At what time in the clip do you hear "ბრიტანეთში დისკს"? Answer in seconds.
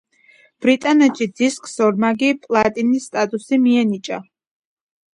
0.65-1.77